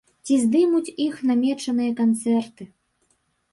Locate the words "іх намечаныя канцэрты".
1.05-2.71